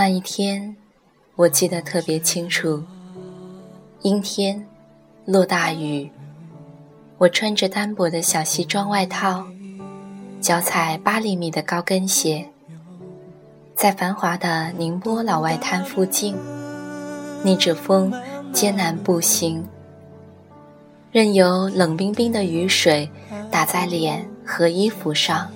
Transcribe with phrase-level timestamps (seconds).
[0.00, 0.74] 那一天，
[1.36, 2.82] 我记得特别清楚。
[4.00, 4.66] 阴天，
[5.26, 6.10] 落大雨。
[7.18, 9.44] 我穿着单薄的小西装外套，
[10.40, 12.48] 脚踩八厘米的高跟鞋，
[13.74, 16.34] 在繁华的宁波老外滩附近，
[17.44, 18.10] 逆着风
[18.54, 19.62] 艰难步行，
[21.12, 23.06] 任由冷冰冰的雨水
[23.50, 25.50] 打在脸和衣服上，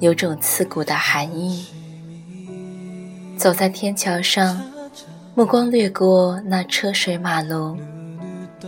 [0.00, 1.64] 有种刺骨的寒意。
[3.42, 4.62] 走在天桥上，
[5.34, 7.76] 目光掠过那车水马龙，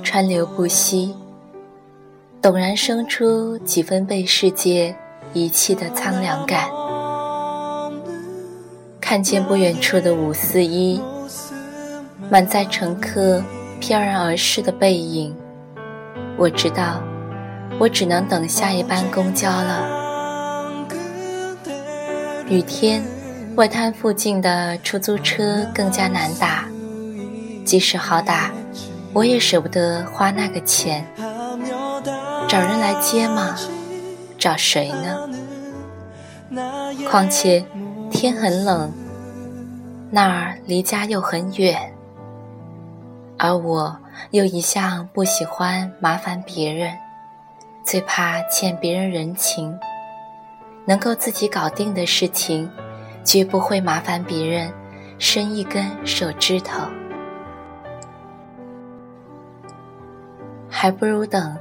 [0.03, 1.15] 川流不息，
[2.43, 4.93] 陡然生出几分被世界
[5.33, 6.69] 遗弃的苍凉感。
[9.01, 11.01] 看见不远处的五四一，
[12.29, 13.41] 满载乘客
[13.79, 15.33] 飘然而逝的背影，
[16.37, 17.01] 我知道，
[17.79, 19.89] 我只能等下一班公交了。
[22.49, 23.14] 雨天。
[23.57, 26.65] 外滩附近的出租车更加难打，
[27.65, 28.51] 即使好打，
[29.13, 31.07] 我也舍不得花那个钱。
[32.49, 33.55] 找人来接吗？
[34.37, 35.31] 找谁呢？
[37.09, 37.65] 况且
[38.11, 38.93] 天很冷，
[40.11, 41.95] 那儿离家又很远，
[43.39, 43.97] 而我
[44.33, 46.93] 又一向不喜欢麻烦别人，
[47.85, 49.79] 最怕欠别人人情。
[50.87, 52.69] 能够自己搞定的事情。
[53.25, 54.71] 绝不会麻烦别人
[55.19, 56.83] 伸一根手指头，
[60.69, 61.57] 还不如等。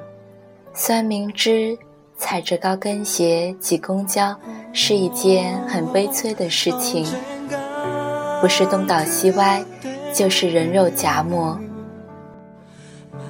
[0.73, 1.77] 虽然明知
[2.17, 4.35] 踩着高跟鞋挤公交
[4.73, 7.05] 是一件很悲催的事情，
[8.41, 9.63] 不是东倒西歪，
[10.13, 11.57] 就是人肉夹馍。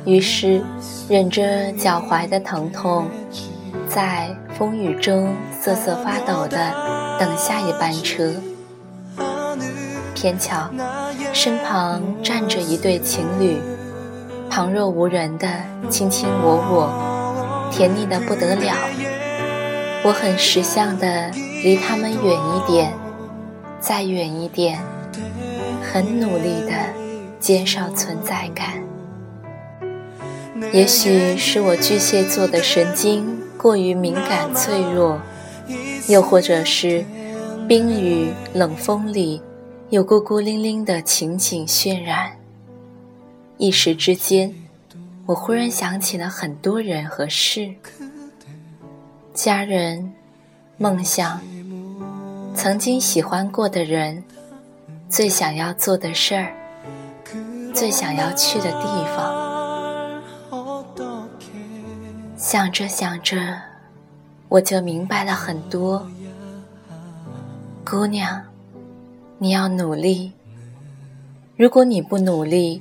[0.05, 0.61] 于是，
[1.07, 3.07] 忍着脚踝的疼痛，
[3.87, 7.02] 在风雨中瑟瑟发抖的。
[7.19, 8.33] 等下一班车，
[10.13, 10.69] 偏巧
[11.31, 13.57] 身旁站着一对情侣，
[14.49, 15.47] 旁若无人的
[15.89, 18.75] 卿卿我我，甜蜜的不得了。
[20.03, 21.31] 我很识相的
[21.63, 22.93] 离他们远一点，
[23.79, 24.79] 再远一点，
[25.81, 26.73] 很努力的
[27.39, 28.83] 减少存在感。
[30.71, 35.19] 也许是我巨蟹座的神经过于敏感脆弱。
[36.07, 37.03] 又或者是
[37.67, 39.41] 冰雨冷风里
[39.89, 42.31] 有孤孤零零的情景渲染，
[43.57, 44.53] 一时之间，
[45.25, 47.73] 我忽然想起了很多人和事，
[49.33, 50.11] 家人、
[50.77, 51.39] 梦想、
[52.53, 54.21] 曾经喜欢过的人、
[55.07, 56.53] 最想要做的事儿、
[57.73, 60.21] 最想要去的地方，
[62.35, 63.72] 想着想着。
[64.53, 66.07] 我就明白了很多，
[67.83, 68.39] 姑娘，
[69.39, 70.31] 你要努力。
[71.57, 72.79] 如果你不努力，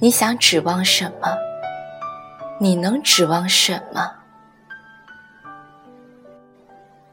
[0.00, 1.28] 你想指望什么？
[2.58, 4.14] 你能指望什么？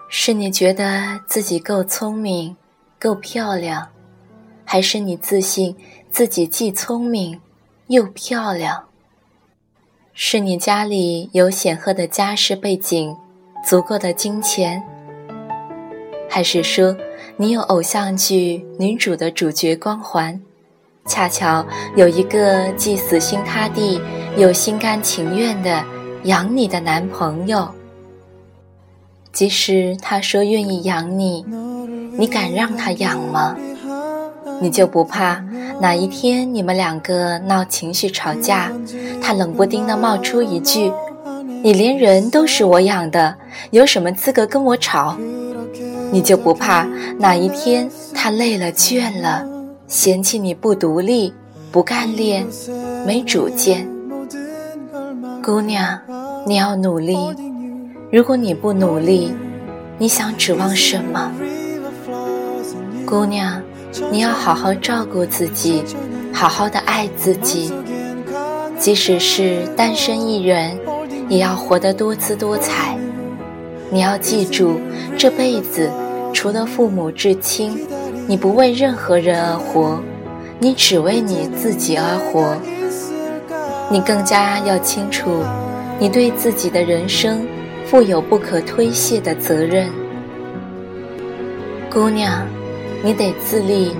[0.10, 2.58] 是你觉得自己够聪明、
[3.00, 3.90] 够漂亮，
[4.66, 5.78] 还是你自信
[6.10, 7.40] 自己既聪明
[7.90, 8.86] 又漂亮？
[10.16, 13.16] 是你家里有显赫的家世背景？
[13.68, 14.82] 足够的金钱，
[16.30, 16.96] 还是说
[17.36, 20.40] 你有偶像剧女主的主角光环？
[21.06, 21.66] 恰巧
[21.98, 24.00] 有一个既死心塌地
[24.38, 25.84] 又心甘情愿的
[26.24, 27.68] 养你的男朋友。
[29.34, 31.46] 即使他说愿意养你，
[32.18, 33.58] 你敢让他养吗？
[34.62, 35.44] 你就不怕
[35.82, 38.72] 哪一天你们两个闹情绪吵架，
[39.22, 40.90] 他冷不丁的冒出一句？
[41.68, 43.36] 你连人都是我养的，
[43.72, 45.18] 有什么资格跟我吵？
[46.14, 46.88] 你就不怕
[47.20, 49.46] 哪一天他累了倦了，
[49.86, 51.34] 嫌弃你不独立、
[51.70, 52.48] 不干练、
[53.06, 53.86] 没主见？
[55.44, 56.00] 姑娘，
[56.46, 57.18] 你要努力。
[58.14, 59.34] 如果你不努力，
[59.98, 61.30] 你想指望什么？
[63.06, 63.62] 姑娘，
[64.10, 65.84] 你要好好照顾自己，
[66.32, 67.74] 好好的爱自己，
[68.80, 70.80] 即使是单身一人。
[71.30, 72.98] 也要活得多姿多彩。
[73.90, 74.80] 你要记住，
[75.18, 75.90] 这辈子
[76.34, 77.88] 除了父母至亲，
[78.28, 80.00] 你不为任何人而活，
[80.60, 82.58] 你只为你自己而活。
[83.90, 85.42] 你更加要清楚，
[85.98, 87.48] 你对自己的人生
[87.86, 89.90] 负有不可推卸的责任。
[91.90, 92.46] 姑娘，
[93.02, 93.96] 你得自立。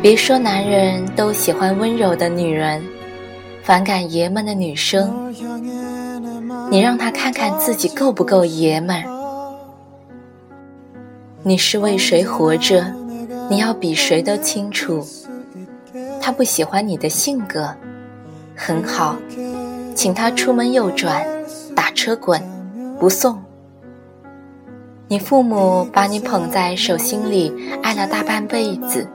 [0.00, 2.80] 别说男人都喜欢温柔的女人，
[3.62, 5.12] 反感爷们的女生。
[6.70, 9.04] 你让他看看自己够不够爷们儿？
[11.42, 12.92] 你是为谁活着？
[13.48, 15.06] 你要比谁都清楚，
[16.20, 17.72] 他不喜欢你的性格，
[18.56, 19.14] 很好，
[19.94, 21.24] 请他出门右转，
[21.74, 22.42] 打车滚，
[22.98, 23.40] 不送。
[25.06, 29.06] 你父母把你捧在手心里，爱了大半辈子，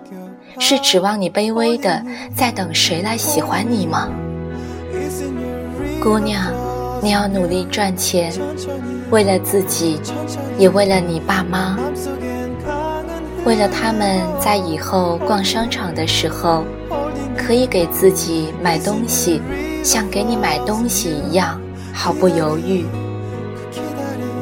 [0.57, 2.01] 是指望你卑微的
[2.33, 4.09] 在等谁来喜欢你吗？
[6.01, 6.49] 姑娘，
[7.03, 8.31] 你要努力赚钱，
[9.09, 9.99] 为了自己，
[10.57, 11.75] 也为了你爸妈。
[13.43, 16.63] 为了他们在以后逛商场的时候，
[17.35, 19.41] 可以给自己买东西，
[19.83, 21.59] 像给你买东西一样
[21.91, 22.85] 毫不犹豫。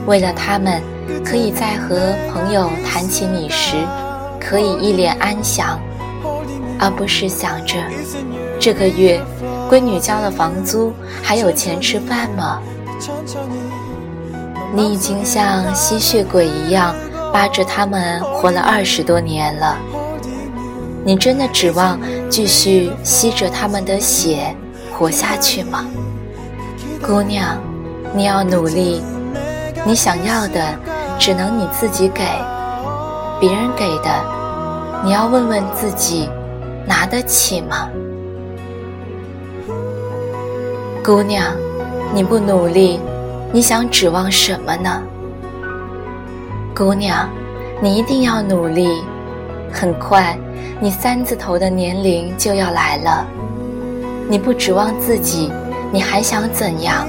[0.06, 0.82] 为了他们，
[1.24, 3.78] 可以在和朋友谈起你时，
[4.38, 5.80] 可以一脸安详，
[6.78, 7.76] 而不是想着
[8.60, 9.22] 这个月
[9.70, 12.60] 闺女交了房租，还有钱吃饭吗？
[14.74, 16.96] 你已经像吸血鬼一样。
[17.32, 19.78] 扒着他们活了二十多年了，
[21.06, 24.52] 你真的指望继续吸着他们的血
[24.92, 25.86] 活下去吗？
[27.06, 27.56] 姑娘，
[28.16, 29.04] 你要努力，
[29.86, 30.74] 你想要的
[31.20, 32.24] 只能你自己给，
[33.40, 34.10] 别人给的，
[35.06, 36.28] 你要问问自己，
[36.88, 37.88] 拿得起吗？
[41.10, 41.44] 姑娘，
[42.14, 43.00] 你不努力，
[43.52, 45.02] 你想指望什么呢？
[46.76, 47.28] 姑娘，
[47.82, 49.02] 你一定要努力。
[49.74, 50.38] 很快，
[50.80, 53.26] 你三字头的年龄就要来了。
[54.30, 55.52] 你不指望自己，
[55.92, 57.08] 你还想怎样？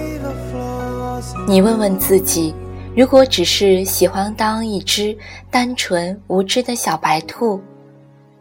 [1.47, 2.55] 你问问自己，
[2.97, 5.15] 如果只是喜欢当一只
[5.51, 7.61] 单纯无知的小白兔，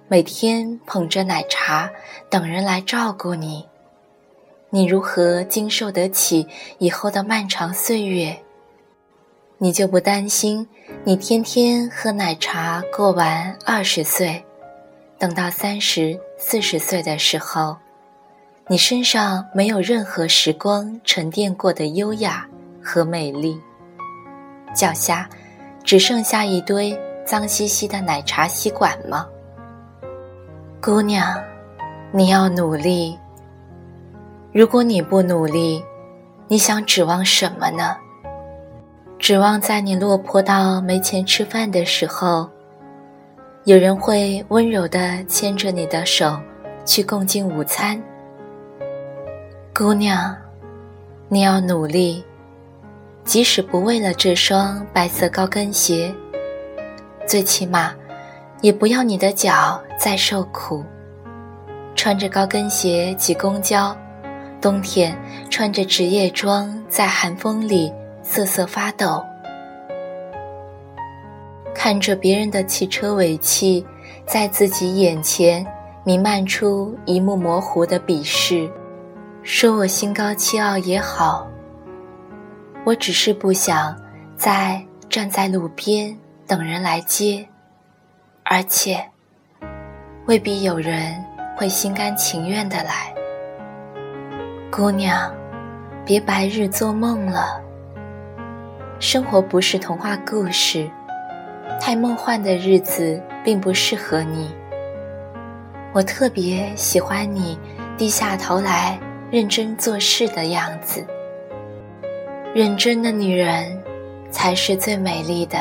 [0.08, 1.90] 每天捧着奶茶
[2.30, 3.66] 等人来照顾你，
[4.72, 8.38] 你如何经受得起以后的漫长岁月？
[9.58, 10.68] 你就不担心？
[11.04, 14.44] 你天天喝奶茶过完二十岁，
[15.18, 17.76] 等到三十四十岁的时候，
[18.68, 22.48] 你身上没有任何时光沉淀过的优雅
[22.84, 23.60] 和美丽，
[24.76, 25.28] 脚下
[25.84, 26.96] 只剩下一堆
[27.26, 29.28] 脏兮兮的奶茶吸管吗？
[30.80, 31.36] 姑娘，
[32.12, 33.18] 你要努力。
[34.52, 35.84] 如果你不努力，
[36.48, 37.96] 你想指望什么呢？
[39.20, 42.50] 指望在你落魄到没钱吃饭的时候，
[43.66, 46.36] 有人会温柔地牵着你的手
[46.84, 48.02] 去共进午餐。
[49.72, 50.36] 姑娘，
[51.28, 52.24] 你要努力，
[53.24, 56.12] 即使不为了这双白色高跟鞋，
[57.28, 57.94] 最起码
[58.62, 60.84] 也不要你的脚再受苦。
[61.94, 63.96] 穿着高跟鞋挤公交，
[64.62, 65.18] 冬天
[65.50, 67.92] 穿着职业装在寒风里。
[68.22, 69.26] 瑟瑟发抖，
[71.74, 73.84] 看着别人的汽车尾气
[74.28, 75.66] 在自己眼前
[76.04, 78.70] 弥漫出一幕模糊的鄙视，
[79.42, 81.48] 说我心高气傲也好，
[82.86, 84.00] 我只是不想
[84.38, 84.80] 再
[85.10, 86.16] 站在路边
[86.46, 87.44] 等人来接，
[88.44, 89.04] 而且
[90.28, 91.16] 未必有人
[91.58, 93.12] 会心甘情愿的来。
[94.72, 95.34] 姑娘，
[96.06, 97.60] 别白日做梦了。
[99.00, 100.88] 生活不是童话故事，
[101.82, 104.54] 太梦幻的日子并不适合你。
[105.92, 107.58] 我特别喜欢你
[107.98, 109.00] 低下头来
[109.32, 111.04] 认真做事的样子。
[112.54, 113.82] 认真的女人
[114.30, 115.58] 才是最美丽的。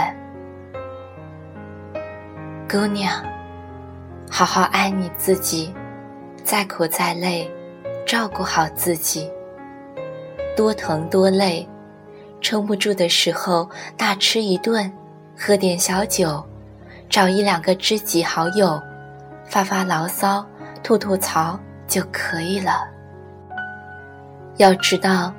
[2.71, 3.25] 姑娘，
[4.31, 5.75] 好好爱你自己，
[6.45, 7.51] 再苦再累，
[8.09, 9.31] 照顾好自己，
[10.57, 11.69] 多疼多累。
[12.41, 14.91] 撑不住的时候，大吃一顿，
[15.37, 16.43] 喝点小酒，
[17.11, 18.81] 找一两个知己好友，
[19.45, 20.43] 发发牢骚，
[20.83, 22.89] 吐吐槽就可以了。
[24.57, 25.31] 要知道，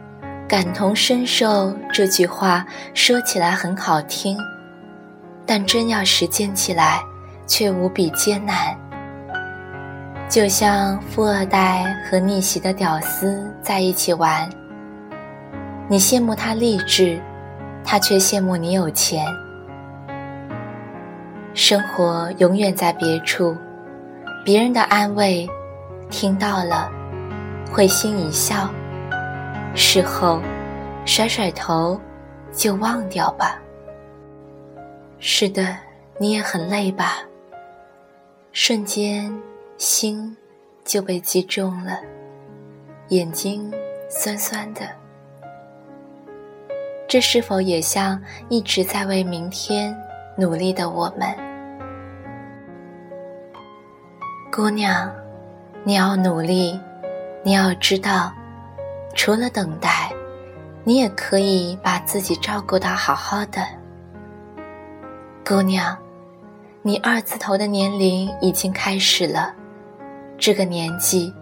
[0.47, 4.37] 感同身受这句话说起来很好听，
[5.43, 7.01] 但真要实践起来，
[7.47, 8.77] 却无比艰难。
[10.29, 14.47] 就像富二代和逆袭的屌丝在一起玩。
[15.87, 17.19] 你羡慕他励志，
[17.83, 19.25] 他却羡慕你有钱。
[21.55, 23.57] 生活永远在别处，
[24.45, 25.49] 别人的安慰，
[26.11, 26.91] 听到了，
[27.71, 28.69] 会心一笑，
[29.73, 30.39] 事后
[31.05, 31.99] 甩甩头，
[32.51, 33.59] 就忘掉吧。
[35.17, 35.75] 是的，
[36.19, 37.17] 你也很累吧？
[38.51, 39.35] 瞬间，
[39.79, 40.35] 心
[40.83, 42.01] 就被击中了，
[43.07, 43.73] 眼睛
[44.09, 44.81] 酸酸的。
[47.07, 49.97] 这是否也像一直在为明天
[50.37, 51.33] 努力的我们？
[54.51, 55.09] 姑娘，
[55.85, 56.77] 你要努力，
[57.41, 58.33] 你要知道，
[59.15, 60.11] 除了等待，
[60.83, 63.65] 你也可以把自己照顾得好好的。
[65.47, 65.97] 姑娘，
[66.81, 69.55] 你二字头的年龄已经开始了，
[70.39, 71.33] 这个年纪，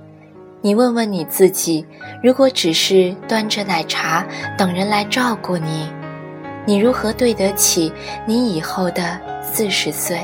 [0.62, 1.86] 你问问你自己，
[2.24, 4.26] 如果只是端着奶茶
[4.58, 5.88] 等人来照顾你，
[6.66, 7.94] 你如何对得起
[8.26, 10.20] 你以后的四十岁？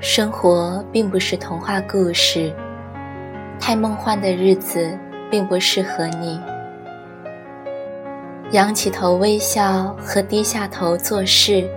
[0.00, 2.50] 生活并不是童话故事，
[3.60, 4.98] 太梦幻的日子
[5.30, 6.40] 并不适合你。
[8.52, 11.68] 仰起头微笑和低下头做事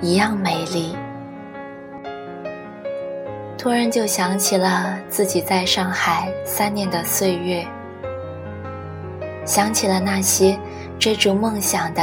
[0.00, 0.96] 一样美丽。
[3.62, 7.64] 突然就想起了自己在上海三年的岁月，
[9.44, 10.58] 想起了那些
[10.98, 12.02] 追逐梦想的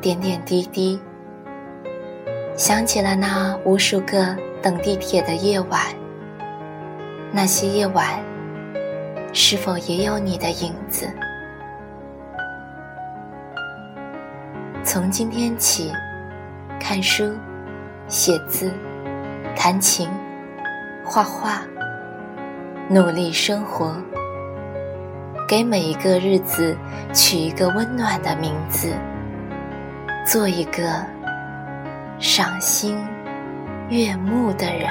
[0.00, 1.00] 点点滴滴，
[2.56, 4.36] 想起了那无数个。
[4.60, 5.80] 等地铁的夜晚，
[7.30, 8.18] 那些夜晚，
[9.32, 11.08] 是否也有你的影子？
[14.82, 15.92] 从今天起，
[16.80, 17.32] 看书、
[18.08, 18.72] 写字、
[19.54, 20.08] 弹琴、
[21.10, 21.62] 画画，
[22.90, 23.96] 努力生活，
[25.48, 26.76] 给每一个日子
[27.14, 28.92] 取一个温暖的名字，
[30.26, 31.02] 做一个
[32.18, 32.98] 赏心。
[33.88, 34.86] 悦目的人，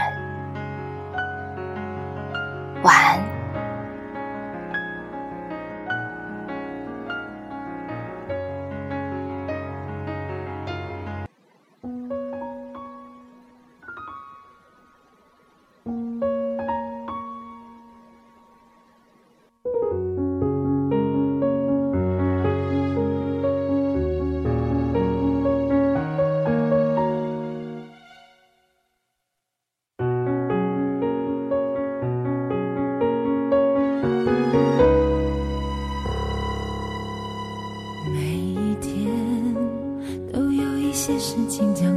[41.07, 41.96] 些事情讲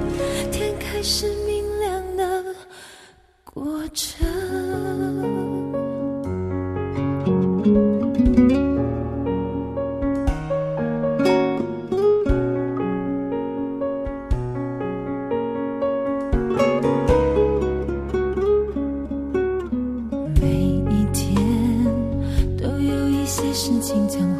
[23.81, 24.30] 期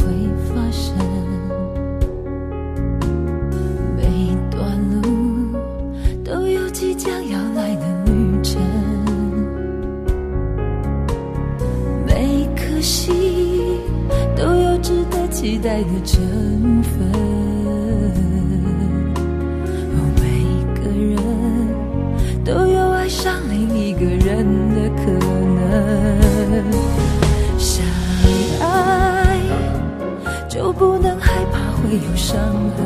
[30.74, 32.40] 不能害怕会有伤
[32.78, 32.80] 痕，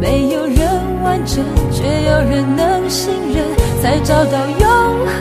[0.00, 0.58] 没有人
[1.02, 3.44] 完整，却有人能信任，
[3.82, 4.68] 才找到永
[5.06, 5.20] 恒。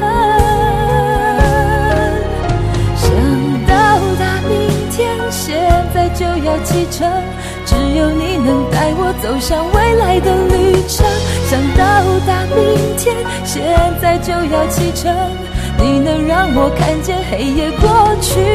[2.95, 3.11] 想
[3.67, 4.53] 到达明
[4.91, 5.59] 天，现
[5.93, 7.11] 在就要启程，
[7.65, 11.05] 只有你能带我走向未来的旅程。
[11.49, 11.83] 想到
[12.25, 13.61] 达明天，现
[14.01, 15.13] 在就要启程，
[15.77, 18.54] 你能让我看见黑夜过去。